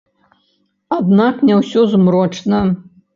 Аднак 0.97 1.43
не 1.49 1.55
ўсё 1.59 1.83
змрочна. 1.93 2.63